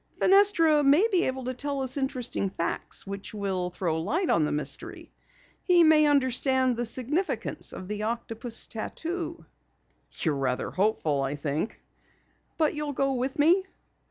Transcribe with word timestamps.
"Fenestra 0.19 0.83
may 0.83 1.07
be 1.11 1.25
able 1.25 1.43
to 1.43 1.53
tell 1.53 1.83
us 1.83 1.95
interesting 1.95 2.49
facts 2.49 3.05
which 3.05 3.35
will 3.35 3.69
throw 3.69 4.01
light 4.01 4.31
on 4.31 4.45
the 4.45 4.51
mystery. 4.51 5.11
He 5.61 5.83
may 5.83 6.07
understand 6.07 6.75
the 6.75 6.85
significance 6.85 7.71
of 7.71 7.87
the 7.87 8.01
octopus 8.01 8.65
tattoo." 8.65 9.45
"You're 10.13 10.33
rather 10.33 10.71
hopeful, 10.71 11.21
I 11.21 11.35
think." 11.35 11.79
"But 12.57 12.73
you'll 12.73 12.93
go 12.93 13.13
with 13.13 13.37
me?" 13.37 13.63